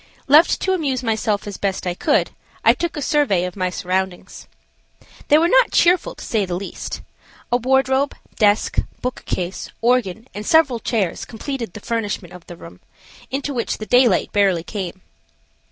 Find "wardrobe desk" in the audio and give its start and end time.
7.57-8.79